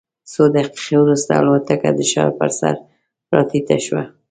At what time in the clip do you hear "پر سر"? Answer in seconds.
2.39-2.73